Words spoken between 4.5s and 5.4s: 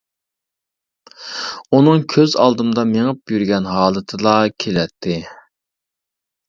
كېلەتتى.